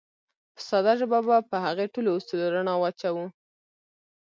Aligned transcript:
په 0.53 0.61
ساده 0.69 0.93
ژبه 0.99 1.19
به 1.27 1.37
په 1.49 1.57
هغو 1.65 1.85
ټولو 1.93 2.09
اصولو 2.17 2.51
رڼا 2.53 2.73
واچوو. 2.79 3.25